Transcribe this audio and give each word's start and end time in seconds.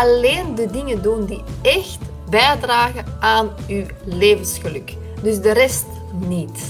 alleen 0.00 0.54
de 0.54 0.66
dingen 0.70 1.02
doen 1.02 1.24
die 1.24 1.42
echt 1.62 1.98
bijdragen 2.30 3.04
aan 3.20 3.50
uw 3.68 3.84
levensgeluk. 4.04 4.96
Dus 5.22 5.40
de 5.40 5.52
rest 5.52 5.86
niet. 6.12 6.60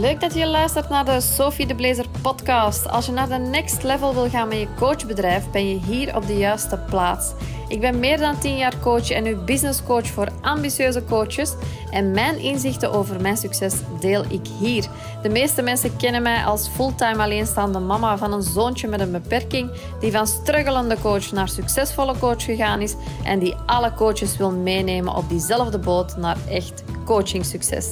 Leuk 0.00 0.20
dat 0.20 0.34
je 0.34 0.46
luistert 0.46 0.88
naar 0.88 1.04
de 1.04 1.20
Sophie 1.20 1.66
de 1.66 1.74
Blazer 1.74 2.06
podcast. 2.22 2.88
Als 2.88 3.06
je 3.06 3.12
naar 3.12 3.28
de 3.28 3.34
next 3.34 3.82
level 3.82 4.14
wil 4.14 4.28
gaan 4.28 4.48
met 4.48 4.58
je 4.58 4.68
coachbedrijf, 4.76 5.50
ben 5.50 5.68
je 5.68 5.78
hier 5.78 6.16
op 6.16 6.26
de 6.26 6.36
juiste 6.36 6.78
plaats. 6.78 7.32
Ik 7.68 7.80
ben 7.80 7.98
meer 7.98 8.18
dan 8.18 8.38
10 8.38 8.56
jaar 8.56 8.78
coach 8.78 9.10
en 9.10 9.24
uw 9.24 9.44
business 9.44 9.82
coach 9.82 10.06
voor 10.06 10.28
ambitieuze 10.40 11.04
coaches. 11.04 11.54
En 11.90 12.10
mijn 12.10 12.38
inzichten 12.38 12.92
over 12.92 13.20
mijn 13.20 13.36
succes 13.36 13.74
deel 14.00 14.24
ik 14.28 14.46
hier. 14.58 14.86
De 15.22 15.28
meeste 15.28 15.62
mensen 15.62 15.96
kennen 15.96 16.22
mij 16.22 16.44
als 16.44 16.68
fulltime 16.68 17.22
alleenstaande 17.22 17.78
mama 17.78 18.18
van 18.18 18.32
een 18.32 18.42
zoontje 18.42 18.88
met 18.88 19.00
een 19.00 19.12
beperking, 19.12 19.70
die 20.00 20.12
van 20.12 20.26
struggelende 20.26 20.96
coach 21.02 21.32
naar 21.32 21.48
succesvolle 21.48 22.18
coach 22.18 22.44
gegaan 22.44 22.80
is 22.80 22.94
en 23.24 23.38
die 23.38 23.54
alle 23.66 23.94
coaches 23.94 24.36
wil 24.36 24.50
meenemen 24.50 25.14
op 25.14 25.28
diezelfde 25.28 25.78
boot 25.78 26.16
naar 26.16 26.36
echt 26.48 26.84
coaching 27.04 27.44
succes. 27.44 27.86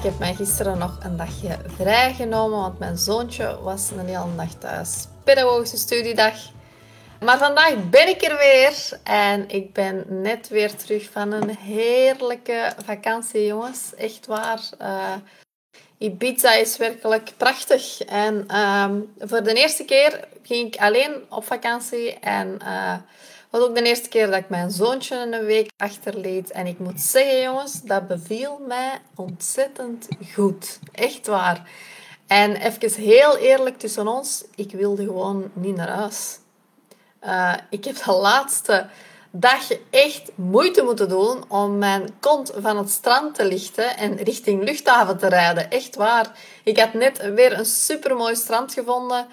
Ik 0.00 0.06
heb 0.06 0.18
mij 0.18 0.34
gisteren 0.34 0.78
nog 0.78 0.98
een 1.02 1.16
dagje 1.16 1.58
vrijgenomen, 1.76 2.58
want 2.58 2.78
mijn 2.78 2.98
zoontje 2.98 3.60
was 3.62 3.90
een 3.90 4.06
hele 4.06 4.34
dag 4.36 4.54
thuis. 4.58 5.06
Pedagogische 5.24 5.76
studiedag. 5.76 6.34
Maar 7.20 7.38
vandaag 7.38 7.90
ben 7.90 8.08
ik 8.08 8.22
er 8.22 8.36
weer 8.36 8.98
en 9.02 9.48
ik 9.48 9.72
ben 9.72 10.04
net 10.08 10.48
weer 10.48 10.76
terug 10.76 11.10
van 11.10 11.32
een 11.32 11.56
heerlijke 11.56 12.72
vakantie, 12.84 13.46
jongens. 13.46 13.94
Echt 13.94 14.26
waar. 14.26 14.60
Uh, 14.82 15.14
Ibiza 15.98 16.52
is 16.52 16.76
werkelijk 16.76 17.32
prachtig. 17.36 18.00
En 18.00 18.44
ehm, 18.48 19.00
voor 19.18 19.42
de 19.42 19.54
eerste 19.54 19.84
keer 19.84 20.28
ging 20.42 20.74
ik 20.74 20.80
alleen 20.80 21.14
op 21.28 21.44
vakantie 21.44 22.18
en... 22.18 22.58
Uh, 22.62 22.94
was 23.50 23.62
ook 23.62 23.74
de 23.74 23.82
eerste 23.82 24.08
keer 24.08 24.26
dat 24.26 24.36
ik 24.36 24.48
mijn 24.48 24.70
zoontje 24.70 25.16
een 25.16 25.44
week 25.44 25.70
achterliet. 25.76 26.50
En 26.50 26.66
ik 26.66 26.78
moet 26.78 27.00
zeggen, 27.00 27.42
jongens, 27.42 27.82
dat 27.82 28.08
beviel 28.08 28.60
mij 28.66 29.00
ontzettend 29.14 30.08
goed. 30.34 30.78
Echt 30.92 31.26
waar. 31.26 31.70
En 32.26 32.56
even 32.56 33.02
heel 33.02 33.36
eerlijk 33.36 33.78
tussen 33.78 34.08
ons, 34.08 34.44
ik 34.54 34.72
wilde 34.72 35.04
gewoon 35.04 35.50
niet 35.52 35.76
naar 35.76 35.88
huis. 35.88 36.38
Uh, 37.24 37.54
ik 37.70 37.84
heb 37.84 38.04
de 38.04 38.12
laatste 38.12 38.86
dag 39.30 39.68
echt 39.90 40.30
moeite 40.34 40.82
moeten 40.82 41.08
doen 41.08 41.44
om 41.48 41.78
mijn 41.78 42.08
kont 42.20 42.52
van 42.56 42.76
het 42.76 42.90
strand 42.90 43.34
te 43.34 43.44
lichten 43.44 43.96
en 43.96 44.16
richting 44.16 44.64
luchthaven 44.64 45.18
te 45.18 45.28
rijden. 45.28 45.70
Echt 45.70 45.96
waar. 45.96 46.32
Ik 46.64 46.78
had 46.78 46.92
net 46.92 47.32
weer 47.34 47.58
een 47.58 47.66
supermooi 47.66 48.36
strand 48.36 48.72
gevonden 48.72 49.26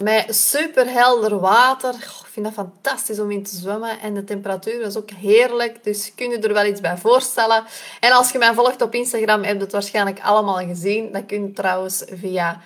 met 0.00 0.36
superhelder 0.36 1.40
water. 1.40 1.94
ik 1.94 2.28
vind 2.30 2.46
dat 2.46 2.54
fantastisch 2.54 3.18
om 3.18 3.30
in 3.30 3.42
te 3.42 3.56
zwemmen. 3.56 4.00
En 4.00 4.14
de 4.14 4.24
temperatuur 4.24 4.80
was 4.80 4.96
ook 4.96 5.10
heerlijk. 5.10 5.84
Dus 5.84 6.12
kun 6.14 6.30
je 6.30 6.38
er 6.38 6.52
wel 6.52 6.66
iets 6.66 6.80
bij 6.80 6.96
voorstellen. 6.96 7.64
En 8.00 8.12
als 8.12 8.30
je 8.30 8.38
mij 8.38 8.54
volgt 8.54 8.82
op 8.82 8.94
Instagram, 8.94 9.42
heb 9.42 9.56
je 9.56 9.62
het 9.62 9.72
waarschijnlijk 9.72 10.20
allemaal 10.20 10.58
gezien. 10.58 11.12
Dat 11.12 11.26
kun 11.26 11.42
je 11.42 11.52
trouwens 11.52 12.04
via 12.06 12.60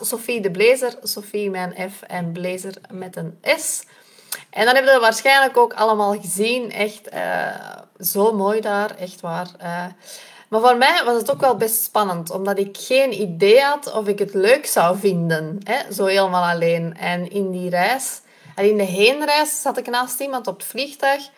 Sophie 0.00 0.40
de 0.40 0.50
Blazer. 0.50 0.94
Sophie 1.02 1.50
mijn 1.50 1.90
F 1.90 2.02
en 2.02 2.32
Blazer 2.32 2.74
met 2.90 3.16
een 3.16 3.38
S. 3.56 3.82
En 4.50 4.64
dan 4.64 4.74
hebben 4.74 4.94
we 4.94 5.00
waarschijnlijk 5.00 5.56
ook 5.56 5.72
allemaal 5.72 6.20
gezien. 6.20 6.72
Echt 6.72 7.12
uh, 7.14 7.48
zo 8.00 8.32
mooi 8.32 8.60
daar. 8.60 8.96
Echt 8.96 9.20
waar. 9.20 9.48
Uh, 9.62 9.84
maar 10.48 10.60
voor 10.60 10.76
mij 10.76 11.02
was 11.04 11.16
het 11.16 11.30
ook 11.30 11.40
wel 11.40 11.56
best 11.56 11.82
spannend, 11.82 12.30
omdat 12.30 12.58
ik 12.58 12.76
geen 12.80 13.20
idee 13.20 13.60
had 13.60 13.92
of 13.92 14.06
ik 14.06 14.18
het 14.18 14.34
leuk 14.34 14.66
zou 14.66 14.98
vinden. 14.98 15.60
Hè? 15.64 15.92
Zo 15.92 16.04
helemaal 16.04 16.44
alleen. 16.44 16.96
En 16.96 17.30
in 17.30 17.50
die 17.50 17.70
reis, 17.70 18.20
en 18.54 18.68
in 18.68 18.76
de 18.76 18.82
heenreis, 18.82 19.62
zat 19.62 19.78
ik 19.78 19.86
naast 19.86 20.20
iemand 20.20 20.46
op 20.46 20.56
het 20.56 20.66
vliegtuig. 20.66 21.30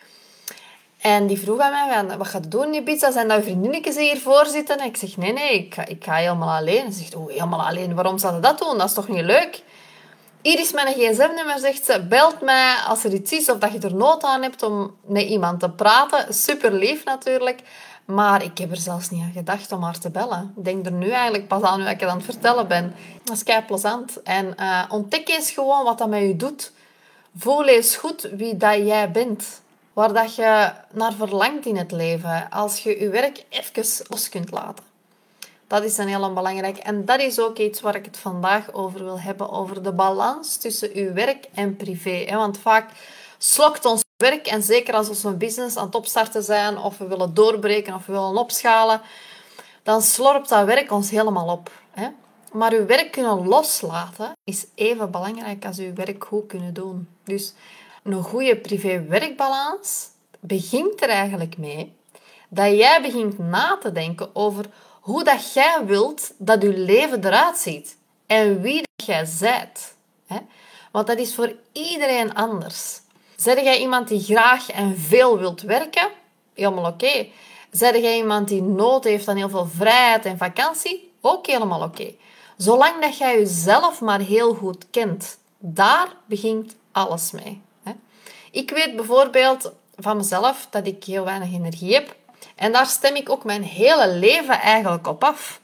En 1.01 1.27
die 1.27 1.39
vroeg 1.39 1.59
aan 1.59 2.07
mij, 2.07 2.17
wat 2.17 2.31
je 2.31 2.39
doen 2.47 2.73
in? 2.73 2.99
Zijn 2.99 3.27
dat 3.27 3.43
vriendinnetjes 3.43 3.95
die 3.95 4.11
hiervoor 4.11 4.45
zitten? 4.45 4.77
En 4.77 4.85
ik 4.85 4.97
zeg, 4.97 5.17
nee, 5.17 5.33
nee, 5.33 5.53
ik 5.53 5.73
ga, 5.73 5.85
ik 5.85 6.03
ga 6.03 6.13
helemaal 6.13 6.57
alleen. 6.57 6.85
En 6.85 6.93
ze 6.93 6.99
zegt, 6.99 7.15
oh, 7.15 7.29
helemaal 7.29 7.65
alleen? 7.65 7.95
Waarom 7.95 8.17
zou 8.17 8.35
je 8.35 8.39
dat 8.39 8.57
doen? 8.57 8.77
Dat 8.77 8.87
is 8.87 8.93
toch 8.93 9.07
niet 9.07 9.23
leuk? 9.23 9.61
Hier 10.41 10.59
is 10.59 10.71
mijn 10.71 10.93
gsm-nummer, 10.93 11.59
zegt 11.59 11.85
ze. 11.85 12.05
Belt 12.05 12.41
mij 12.41 12.75
als 12.87 13.03
er 13.03 13.13
iets 13.13 13.31
is 13.31 13.49
of 13.49 13.57
dat 13.57 13.71
je 13.71 13.79
er 13.79 13.95
nood 13.95 14.23
aan 14.23 14.41
hebt 14.41 14.63
om 14.63 14.95
met 15.05 15.23
iemand 15.23 15.59
te 15.59 15.69
praten. 15.69 16.33
Super 16.33 16.73
lief 16.73 17.03
natuurlijk. 17.03 17.59
Maar 18.11 18.43
ik 18.43 18.57
heb 18.57 18.71
er 18.71 18.77
zelfs 18.77 19.09
niet 19.09 19.21
aan 19.21 19.31
gedacht 19.31 19.71
om 19.71 19.83
haar 19.83 19.99
te 19.99 20.09
bellen. 20.09 20.53
Ik 20.57 20.65
denk 20.65 20.85
er 20.85 20.91
nu 20.91 21.09
eigenlijk 21.09 21.47
pas 21.47 21.61
aan 21.61 21.79
nu 21.79 21.87
ik 21.87 21.99
het 21.99 22.09
aan 22.09 22.17
het 22.17 22.25
vertellen 22.25 22.67
ben. 22.67 22.95
Dat 23.23 23.35
is 23.35 23.43
kei 23.43 23.63
plezant. 23.63 24.23
En 24.23 24.55
uh, 24.59 24.83
ontdek 24.89 25.29
eens 25.29 25.51
gewoon 25.51 25.83
wat 25.83 25.97
dat 25.97 26.09
met 26.09 26.21
je 26.21 26.35
doet. 26.35 26.71
Voel 27.37 27.67
eens 27.67 27.95
goed 27.95 28.21
wie 28.21 28.57
dat 28.57 28.75
jij 28.75 29.11
bent. 29.11 29.61
Waar 29.93 30.13
dat 30.13 30.35
je 30.35 30.71
naar 30.91 31.13
verlangt 31.13 31.65
in 31.65 31.77
het 31.77 31.91
leven. 31.91 32.49
Als 32.49 32.79
je 32.79 32.99
je 32.99 33.09
werk 33.09 33.45
even 33.49 34.05
los 34.07 34.29
kunt 34.29 34.51
laten. 34.51 34.83
Dat 35.67 35.83
is 35.83 35.97
een 35.97 36.07
heel 36.07 36.33
belangrijk. 36.33 36.77
En 36.77 37.05
dat 37.05 37.19
is 37.19 37.39
ook 37.39 37.57
iets 37.57 37.81
waar 37.81 37.95
ik 37.95 38.05
het 38.05 38.17
vandaag 38.17 38.73
over 38.73 39.03
wil 39.03 39.19
hebben. 39.19 39.49
Over 39.49 39.83
de 39.83 39.93
balans 39.93 40.57
tussen 40.57 40.89
uw 40.93 41.13
werk 41.13 41.47
en 41.53 41.75
privé. 41.75 42.25
Want 42.35 42.57
vaak 42.57 42.89
slokt 43.37 43.85
ons 43.85 44.07
werk. 44.19 44.47
En 44.47 44.63
zeker 44.63 44.93
als 44.93 45.21
we 45.21 45.27
een 45.27 45.37
business 45.37 45.75
aan 45.75 45.85
het 45.85 45.95
opstarten 45.95 46.43
zijn, 46.43 46.77
of 46.77 46.97
we 46.97 47.07
willen 47.07 47.33
doorbreken, 47.33 47.93
of 47.93 48.05
we 48.05 48.11
willen 48.11 48.37
opschalen, 48.37 49.01
dan 49.83 50.01
slorpt 50.01 50.49
dat 50.49 50.65
werk 50.65 50.91
ons 50.91 51.09
helemaal 51.09 51.47
op. 51.47 51.71
Hè? 51.91 52.07
Maar 52.51 52.73
uw 52.73 52.85
werk 52.85 53.11
kunnen 53.11 53.47
loslaten 53.47 54.31
is 54.43 54.65
even 54.75 55.11
belangrijk 55.11 55.65
als 55.65 55.79
uw 55.79 55.93
werk 55.93 56.23
goed 56.23 56.47
kunnen 56.47 56.73
doen. 56.73 57.07
Dus 57.23 57.53
een 58.03 58.23
goede 58.23 58.57
privé-werkbalans 58.57 60.07
begint 60.39 61.01
er 61.01 61.09
eigenlijk 61.09 61.57
mee 61.57 61.95
dat 62.49 62.77
jij 62.77 63.01
begint 63.01 63.37
na 63.37 63.77
te 63.81 63.91
denken 63.91 64.35
over 64.35 64.65
hoe 64.99 65.23
dat 65.23 65.53
jij 65.53 65.81
wilt 65.85 66.33
dat 66.37 66.61
je 66.61 66.77
leven 66.77 67.25
eruit 67.25 67.57
ziet 67.57 67.97
en 68.25 68.61
wie 68.61 68.83
dat 68.95 69.05
jij 69.05 69.27
bent. 69.39 69.93
Want 70.91 71.07
dat 71.07 71.17
is 71.17 71.35
voor 71.35 71.55
iedereen 71.71 72.33
anders. 72.33 73.01
Zeg 73.39 73.63
jij 73.63 73.79
iemand 73.79 74.07
die 74.07 74.23
graag 74.23 74.71
en 74.71 74.97
veel 74.97 75.37
wilt 75.37 75.61
werken? 75.61 76.09
Helemaal 76.53 76.85
oké. 76.85 77.05
Okay. 77.05 77.31
Zeg 77.71 77.95
jij 77.95 78.17
iemand 78.17 78.47
die 78.47 78.61
nood 78.61 79.03
heeft 79.03 79.27
aan 79.27 79.35
heel 79.35 79.49
veel 79.49 79.67
vrijheid 79.75 80.25
en 80.25 80.37
vakantie? 80.37 81.11
Ook 81.21 81.47
helemaal 81.47 81.81
oké. 81.81 82.13
Zolang 82.57 83.01
dat 83.01 83.17
jij 83.17 83.37
jezelf 83.37 84.01
maar 84.01 84.19
heel 84.19 84.53
goed 84.53 84.85
kent, 84.89 85.37
daar 85.57 86.07
begint 86.25 86.75
alles 86.91 87.31
mee. 87.31 87.61
Ik 88.51 88.71
weet 88.71 88.95
bijvoorbeeld 88.95 89.71
van 89.95 90.17
mezelf 90.17 90.67
dat 90.69 90.87
ik 90.87 91.03
heel 91.03 91.23
weinig 91.23 91.53
energie 91.53 91.93
heb. 91.93 92.15
En 92.55 92.71
daar 92.71 92.85
stem 92.85 93.15
ik 93.15 93.29
ook 93.29 93.43
mijn 93.43 93.63
hele 93.63 94.13
leven 94.13 94.59
eigenlijk 94.59 95.07
op 95.07 95.23
af. 95.23 95.59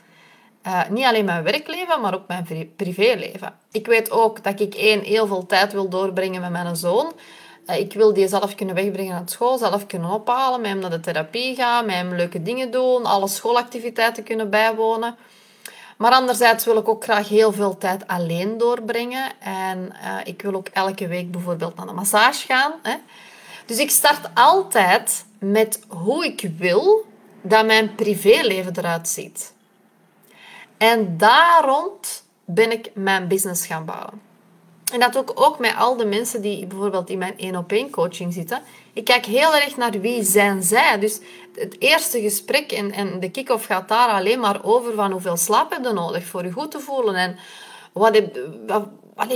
Uh, 0.68 0.90
niet 0.90 1.06
alleen 1.06 1.25
mijn 1.25 1.44
werkleven, 1.44 2.02
maar 2.02 2.13
ook 2.13 2.28
mijn 2.28 2.74
privéleven. 2.75 3.59
Ik 3.72 3.86
weet 3.88 4.12
ook 4.12 4.44
dat 4.44 4.59
ik 4.59 4.75
één, 4.75 5.02
heel 5.02 5.28
veel 5.28 5.46
tijd 5.46 5.74
wil 5.74 5.90
doorbrengen 5.90 6.42
met 6.42 6.52
mijn 6.52 6.75
zoon. 6.75 7.13
Eh, 7.65 7.79
ik 7.79 7.93
wil 7.93 8.13
die 8.13 8.27
zelf 8.27 8.55
kunnen 8.55 8.75
wegbrengen 8.75 9.13
naar 9.13 9.23
school, 9.25 9.57
zelf 9.57 9.85
kunnen 9.85 10.09
ophalen, 10.09 10.61
met 10.61 10.69
hem 10.69 10.79
naar 10.79 10.89
de 10.89 10.99
therapie 10.99 11.55
gaan, 11.55 11.85
met 11.85 11.95
hem 11.95 12.13
leuke 12.13 12.41
dingen 12.41 12.71
doen, 12.71 13.05
alle 13.05 13.27
schoolactiviteiten 13.27 14.23
kunnen 14.23 14.49
bijwonen. 14.49 15.15
Maar 15.97 16.11
anderzijds 16.11 16.65
wil 16.65 16.77
ik 16.77 16.87
ook 16.87 17.03
graag 17.03 17.29
heel 17.29 17.51
veel 17.51 17.77
tijd 17.77 18.07
alleen 18.07 18.57
doorbrengen. 18.57 19.31
En 19.39 19.93
uh, 20.03 20.17
ik 20.23 20.41
wil 20.41 20.53
ook 20.53 20.67
elke 20.67 21.07
week 21.07 21.31
bijvoorbeeld 21.31 21.75
naar 21.75 21.85
de 21.85 21.93
massage 21.93 22.45
gaan. 22.45 22.71
Hè. 22.83 22.95
Dus 23.65 23.77
ik 23.77 23.89
start 23.89 24.29
altijd 24.33 25.25
met 25.39 25.79
hoe 25.87 26.25
ik 26.25 26.49
wil 26.57 27.05
dat 27.41 27.65
mijn 27.65 27.95
privéleven 27.95 28.77
eruit 28.77 29.07
ziet. 29.07 29.53
En 30.77 31.18
daar 31.18 31.63
rond 31.65 32.23
ben 32.45 32.71
ik 32.71 32.91
mijn 32.94 33.27
business 33.27 33.65
gaan 33.65 33.85
bouwen. 33.85 34.21
En 34.95 35.01
dat 35.01 35.18
ook, 35.18 35.31
ook 35.36 35.59
met 35.59 35.75
al 35.77 35.97
de 35.97 36.06
mensen 36.06 36.42
die 36.42 36.65
bijvoorbeeld 36.65 37.09
in 37.09 37.18
mijn 37.18 37.38
één 37.38 37.56
op 37.56 37.71
één 37.71 37.89
coaching 37.89 38.33
zitten. 38.33 38.62
Ik 38.94 39.03
kijk 39.03 39.25
heel 39.25 39.56
erg 39.56 39.77
naar 39.77 39.92
wie 39.92 40.24
zijn 40.24 40.63
zij. 40.63 41.00
Dus 41.00 41.19
het 41.56 41.75
eerste 41.80 42.21
gesprek 42.21 42.71
en, 42.71 42.92
en 42.92 43.19
de 43.19 43.31
kick-off 43.31 43.65
gaat 43.65 43.88
daar 43.88 44.09
alleen 44.09 44.39
maar 44.39 44.63
over 44.63 44.94
van 44.94 45.12
hoeveel 45.12 45.38
slaap 45.38 45.71
heb 45.71 45.83
je 45.83 45.92
nodig 45.92 46.25
voor 46.25 46.44
je 46.44 46.51
goed 46.51 46.71
te 46.71 46.80
voelen. 46.80 47.15
En 47.15 47.38
wat, 47.94 48.15
heb, 48.15 48.39
wat, 48.68 48.88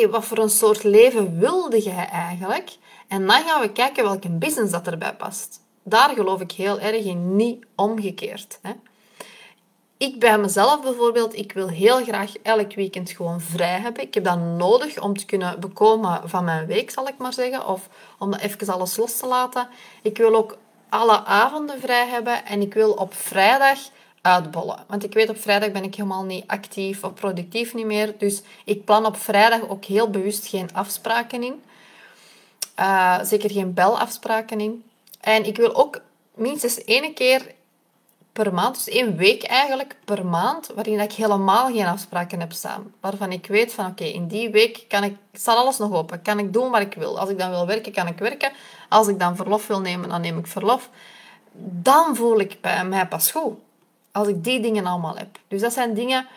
wat 0.10 0.26
voor 0.26 0.38
een 0.38 0.50
soort 0.50 0.84
leven 0.84 1.40
wilde 1.40 1.82
jij 1.82 2.08
eigenlijk? 2.12 2.70
En 3.08 3.28
dan 3.28 3.42
gaan 3.42 3.62
we 3.62 3.72
kijken 3.72 4.04
welke 4.04 4.30
business 4.30 4.72
dat 4.72 4.88
erbij 4.88 5.16
past. 5.16 5.60
Daar 5.84 6.10
geloof 6.10 6.42
ik 6.42 6.52
heel 6.52 6.80
erg 6.80 7.06
in, 7.06 7.36
niet 7.36 7.66
omgekeerd. 7.76 8.60
Hè? 8.62 8.72
Ik 10.00 10.20
bij 10.20 10.38
mezelf 10.38 10.82
bijvoorbeeld, 10.82 11.38
ik 11.38 11.52
wil 11.52 11.68
heel 11.68 12.04
graag 12.04 12.34
elk 12.38 12.74
weekend 12.74 13.10
gewoon 13.10 13.42
vrij 13.42 13.80
hebben. 13.80 14.04
Ik 14.04 14.14
heb 14.14 14.24
dat 14.24 14.40
nodig 14.40 15.02
om 15.02 15.18
te 15.18 15.26
kunnen 15.26 15.60
bekomen 15.60 16.30
van 16.30 16.44
mijn 16.44 16.66
week, 16.66 16.90
zal 16.92 17.08
ik 17.08 17.18
maar 17.18 17.34
zeggen. 17.34 17.68
Of 17.68 17.90
om 18.20 18.34
even 18.34 18.74
alles 18.74 18.98
los 18.98 19.18
te 19.18 19.28
laten. 19.28 19.68
Ik 20.02 20.18
wil 20.18 20.36
ook 20.36 20.58
alle 20.90 21.26
avonden 21.26 21.82
vrij 21.82 22.08
hebben. 22.08 22.46
En 22.46 22.62
ik 22.62 22.74
wil 22.74 22.92
op 22.92 23.14
vrijdag 23.14 23.80
uitbollen. 24.22 24.84
Want 24.88 25.04
ik 25.04 25.14
weet 25.14 25.30
op 25.30 25.42
vrijdag 25.42 25.72
ben 25.72 25.84
ik 25.84 25.96
helemaal 25.96 26.24
niet 26.24 26.48
actief 26.48 27.04
of 27.04 27.14
productief 27.14 27.74
niet 27.74 27.86
meer. 27.86 28.18
Dus 28.18 28.42
ik 28.66 28.86
plan 28.86 29.06
op 29.06 29.18
vrijdag 29.18 29.70
ook 29.70 29.86
heel 29.86 30.10
bewust 30.10 30.48
geen 30.48 30.74
afspraken 30.74 31.44
in. 31.44 31.62
Uh, 32.80 33.20
zeker 33.24 33.52
geen 33.52 33.74
belafspraken 33.74 34.60
in. 34.60 34.84
En 35.20 35.46
ik 35.46 35.58
wil 35.58 35.76
ook 35.76 36.02
minstens 36.36 36.84
één 36.84 37.14
keer 37.14 37.58
per 38.44 38.54
maand, 38.54 38.76
dus 38.76 38.88
één 38.94 39.16
week 39.16 39.44
eigenlijk 39.44 39.96
per 40.06 40.26
maand, 40.26 40.72
waarin 40.76 41.00
ik 41.00 41.12
helemaal 41.12 41.66
geen 41.66 41.86
afspraken 41.86 42.40
heb 42.40 42.52
staan. 42.52 42.94
Waarvan 43.00 43.32
ik 43.32 43.48
weet 43.48 43.74
van 43.74 43.86
oké, 43.86 44.04
in 44.04 44.28
die 44.28 44.50
week 44.50 44.86
kan 44.88 45.04
ik, 45.04 45.16
staat 45.34 45.58
alles 45.58 45.78
nog 45.78 45.94
open. 45.94 46.22
Kan 46.22 46.40
ik 46.40 46.54
doen 46.54 46.72
wat 46.72 46.82
ik 46.82 46.94
wil. 46.94 47.20
Als 47.20 47.30
ik 47.30 47.40
dan 47.40 47.50
wil 47.50 47.68
werken, 47.68 47.92
kan 47.92 48.08
ik 48.08 48.18
werken. 48.18 48.52
Als 48.90 49.08
ik 49.08 49.20
dan 49.20 49.36
verlof 49.36 49.68
wil 49.68 49.80
nemen, 49.80 50.10
dan 50.10 50.22
neem 50.22 50.38
ik 50.38 50.48
verlof. 50.48 50.90
Dan 51.82 52.16
voel 52.16 52.40
ik 52.40 52.58
mij 52.86 53.08
pas 53.08 53.32
goed. 53.32 53.54
Als 54.12 54.28
ik 54.28 54.44
die 54.44 54.60
dingen 54.60 54.86
allemaal 54.86 55.18
heb. 55.18 55.40
Dus 55.48 55.62
dat 55.62 55.74
zijn 55.74 55.94
dingen 55.94 56.28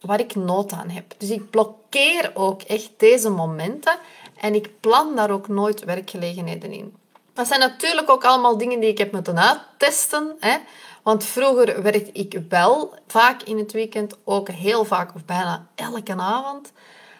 waar 0.00 0.20
ik 0.20 0.34
nood 0.34 0.72
aan 0.72 0.88
heb. 0.88 1.14
Dus 1.18 1.30
ik 1.30 1.50
blokkeer 1.50 2.30
ook 2.34 2.62
echt 2.62 2.90
deze 2.96 3.30
momenten 3.30 3.98
en 4.40 4.54
ik 4.54 4.80
plan 4.80 5.16
daar 5.16 5.30
ook 5.30 5.48
nooit 5.48 5.84
werkgelegenheden 5.84 6.72
in. 6.72 6.94
Dat 7.38 7.46
zijn 7.46 7.60
natuurlijk 7.60 8.10
ook 8.10 8.24
allemaal 8.24 8.58
dingen 8.58 8.80
die 8.80 8.88
ik 8.88 8.98
heb 8.98 9.12
moeten 9.12 9.38
uittesten. 9.38 10.36
Hè? 10.40 10.56
Want 11.02 11.24
vroeger 11.24 11.82
werkte 11.82 12.12
ik 12.12 12.40
wel 12.48 12.94
vaak 13.06 13.42
in 13.42 13.58
het 13.58 13.72
weekend, 13.72 14.16
ook 14.24 14.48
heel 14.48 14.84
vaak 14.84 15.14
of 15.14 15.24
bijna 15.24 15.66
elke 15.74 16.16
avond. 16.16 16.72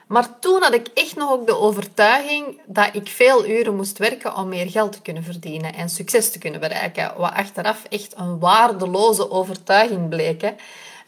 Maar 0.07 0.39
toen 0.39 0.63
had 0.63 0.73
ik 0.73 0.89
echt 0.95 1.17
nog 1.17 1.31
ook 1.31 1.47
de 1.47 1.57
overtuiging 1.57 2.61
dat 2.67 2.89
ik 2.93 3.09
veel 3.09 3.47
uren 3.47 3.77
moest 3.77 3.99
werken 3.99 4.37
om 4.37 4.49
meer 4.49 4.71
geld 4.71 4.93
te 4.93 5.03
kunnen 5.03 5.23
verdienen 5.23 5.75
en 5.75 5.89
succes 5.89 6.31
te 6.31 6.39
kunnen 6.39 6.61
bereiken. 6.61 7.13
Wat 7.17 7.33
achteraf 7.33 7.85
echt 7.85 8.15
een 8.17 8.39
waardeloze 8.39 9.31
overtuiging 9.31 10.09
bleek. 10.09 10.41
Hè. 10.41 10.53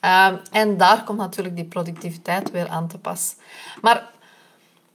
Ehm, 0.01 0.37
en 0.51 0.77
daar 0.77 1.05
komt 1.05 1.19
natuurlijk 1.19 1.57
die 1.57 1.65
productiviteit 1.65 2.51
weer 2.51 2.69
aan 2.69 2.89
te 2.89 2.99
pas. 2.99 3.35
Maar 3.81 4.11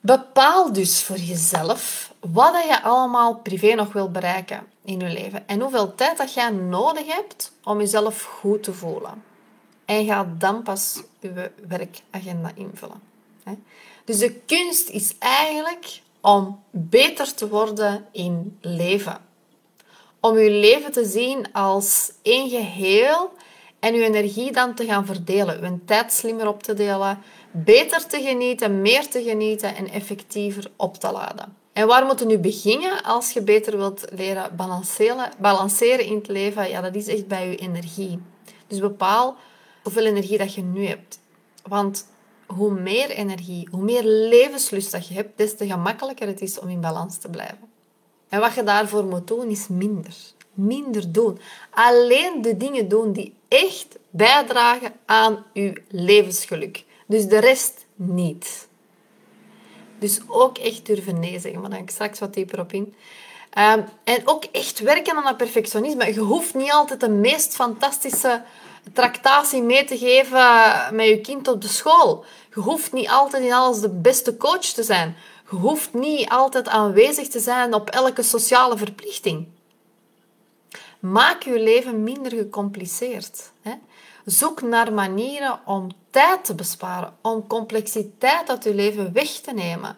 bepaal 0.06 0.74
dus 0.74 1.04
voor 1.04 1.18
jezelf 1.18 2.14
wat 2.20 2.64
je 2.68 2.84
allemaal 2.84 3.36
privé 3.36 3.74
nog 3.74 3.94
wil 3.94 4.12
bereiken 4.12 4.68
in 4.84 5.00
je 5.00 5.10
leven 5.10 5.48
en 5.48 5.62
hoeveel 5.62 5.96
tijd 5.96 6.18
dat 6.18 6.34
jij 6.34 6.50
nodig 6.50 7.14
hebt 7.14 7.52
om 7.64 7.80
jezelf 7.80 8.22
goed 8.24 8.64
te 8.64 8.74
voelen. 8.74 9.24
En 9.86 10.06
ga 10.06 10.34
dan 10.38 10.64
pas 10.64 11.02
je 11.20 11.52
werkagenda 11.68 12.52
invullen. 12.56 13.02
Dus 14.06 14.18
de 14.18 14.32
kunst 14.32 14.90
is 14.90 15.18
eigenlijk 15.20 16.02
om 16.22 16.64
beter 16.72 17.34
te 17.34 17.48
worden 17.48 18.06
in 18.12 18.58
leven. 18.62 19.18
Om 20.20 20.38
je 20.38 20.50
leven 20.50 20.92
te 20.92 21.06
zien 21.06 21.54
als 21.54 22.12
één 22.22 22.50
geheel 22.50 23.34
en 23.80 23.94
je 23.94 24.04
energie 24.04 24.52
dan 24.52 24.74
te 24.74 24.86
gaan 24.86 25.06
verdelen, 25.06 25.62
je 25.62 25.86
tijd 25.86 26.14
slimmer 26.14 26.48
op 26.48 26.64
te 26.64 26.74
delen, 26.74 27.22
beter 27.64 28.08
te 28.08 28.22
genieten, 28.22 28.82
meer 28.82 29.08
te 29.08 29.24
genieten 29.24 29.76
en 29.76 29.90
effectiever 29.90 30.72
op 30.76 30.98
te 30.98 31.12
laden. 31.12 31.56
En 31.74 31.88
waar 31.88 32.06
moet 32.06 32.20
je 32.20 32.26
nu 32.26 32.38
beginnen 32.38 33.04
als 33.04 33.32
je 33.32 33.42
beter 33.42 33.78
wilt 33.78 34.06
leren 34.12 34.56
balanceren, 34.56 35.32
balanceren 35.40 36.06
in 36.06 36.16
het 36.16 36.28
leven? 36.28 36.70
Ja, 36.70 36.82
dat 36.82 36.96
is 36.96 37.08
echt 37.08 37.28
bij 37.28 37.50
je 37.50 37.56
energie. 37.56 38.20
Dus 38.68 38.80
bepaal 38.80 39.36
hoeveel 39.84 40.06
energie 40.06 40.38
dat 40.38 40.54
je 40.54 40.62
nu 40.62 40.86
hebt. 40.86 41.20
Want 41.64 42.08
hoe 42.46 42.72
meer 42.72 43.10
energie, 43.10 43.68
hoe 43.72 43.84
meer 43.84 44.04
levenslust 44.04 44.92
dat 44.92 45.08
je 45.08 45.14
hebt, 45.14 45.38
des 45.38 45.58
te 45.58 45.68
gemakkelijker 45.68 46.28
het 46.28 46.42
is 46.42 46.60
om 46.60 46.70
in 46.70 46.82
balans 46.82 47.18
te 47.18 47.30
blijven. 47.30 47.70
En 48.30 48.40
wat 48.40 48.54
je 48.54 48.64
daarvoor 48.64 49.06
moet 49.06 49.28
doen, 49.28 49.50
is 49.50 49.68
minder. 49.68 50.16
Minder 50.54 51.12
doen. 51.12 51.40
Alleen 51.70 52.42
de 52.42 52.58
dingen 52.58 52.88
doen 52.88 53.12
die 53.12 53.34
echt 53.48 53.98
bijdragen 54.10 54.94
aan 55.06 55.46
je 55.54 55.82
levensgeluk. 55.90 56.84
Dus 57.06 57.28
de 57.28 57.40
rest 57.40 57.86
niet. 57.96 58.68
Dus 60.00 60.20
ook 60.28 60.58
echt 60.58 60.86
durven 60.86 61.20
nee 61.20 61.40
zeggen, 61.40 61.62
maar 61.62 61.70
daar 61.70 61.80
ga 61.80 61.86
ik 61.86 61.92
straks 61.92 62.20
wat 62.20 62.34
dieper 62.34 62.60
op 62.60 62.74
in. 62.74 62.96
Ehm, 63.50 63.82
en 64.04 64.22
ook 64.28 64.44
echt 64.44 64.80
werken 64.80 65.16
aan 65.16 65.24
dat 65.24 65.38
perfectionisme. 65.38 66.14
Je 66.14 66.20
hoeft 66.20 66.54
niet 66.54 66.72
altijd 66.72 67.00
de 67.00 67.10
meest 67.10 67.56
fantastische 67.56 68.44
tractatie 68.94 69.62
mee 69.62 69.84
te 69.84 69.98
geven 69.98 70.96
met 70.96 71.08
je 71.08 71.22
kind 71.22 71.48
op 71.48 71.62
de 71.62 71.68
school. 71.68 72.26
Je 72.54 72.60
hoeft 72.60 72.94
niet 72.94 73.10
altijd 73.10 73.44
in 73.44 73.54
alles 73.54 73.80
de 73.80 73.90
beste 73.90 74.38
coach 74.38 74.60
te 74.66 74.84
zijn. 74.84 75.16
Je 75.50 75.56
hoeft 75.56 75.94
niet 75.94 76.30
altijd 76.30 76.68
aanwezig 76.68 77.28
te 77.28 77.40
zijn 77.40 77.74
op 77.74 77.90
elke 77.90 78.24
sociale 78.24 78.78
verplichting. 78.78 79.48
Maak 81.00 81.44
je 81.44 81.60
leven 81.60 82.04
minder 82.04 82.32
gecompliceerd. 82.32 83.52
Hè? 83.62 83.74
Zoek 84.26 84.62
naar 84.62 84.94
manieren 84.94 85.60
om 85.66 85.92
tijd 86.10 86.46
te 86.46 86.56
besparen, 86.56 87.14
om 87.22 87.48
complexiteit 87.48 88.50
uit 88.50 88.64
je 88.64 88.74
leven 88.74 89.14
weg 89.14 89.30
te 89.30 89.54
nemen. 89.54 89.98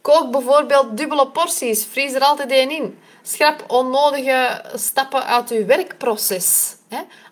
Kook 0.00 0.30
bijvoorbeeld 0.30 0.96
dubbele 0.96 1.28
porties, 1.28 1.84
vries 1.84 2.12
er 2.12 2.20
altijd 2.20 2.50
één 2.50 2.70
in. 2.70 2.98
Schrap 3.22 3.64
onnodige 3.66 4.64
stappen 4.74 5.24
uit 5.24 5.48
je 5.48 5.64
werkproces. 5.64 6.76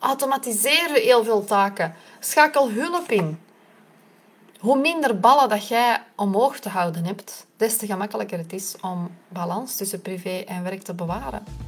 Automatiseer 0.01 0.91
heel 0.93 1.25
veel 1.25 1.45
taken. 1.45 1.95
Schakel 2.21 2.71
hulp 2.71 3.11
in. 3.11 3.41
Hoe 4.61 4.79
minder 4.79 5.21
ballen 5.21 5.49
dat 5.49 5.69
jij 5.69 6.03
omhoog 6.17 6.59
te 6.59 6.69
houden 6.69 7.05
hebt, 7.05 7.47
des 7.57 7.77
te 7.77 7.87
gemakkelijker 7.87 8.39
het 8.39 8.53
is 8.53 8.77
om 8.81 9.17
balans 9.29 9.77
tussen 9.77 10.03
privé 10.03 10.45
en 10.47 10.63
werk 10.63 10.83
te 10.83 10.95
bewaren. 10.95 11.68